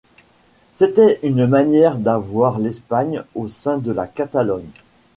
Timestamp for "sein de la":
3.47-4.07